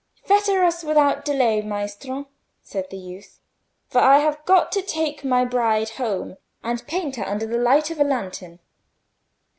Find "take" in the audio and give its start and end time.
4.81-5.23